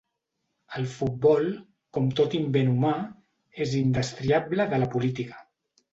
El 0.79 0.87
futbol, 0.93 1.45
com 1.97 2.09
tot 2.19 2.35
invent 2.39 2.71
humà, 2.71 2.95
és 3.67 3.77
indestriable 3.83 4.71
de 4.73 4.81
la 4.85 4.89
política. 4.97 5.43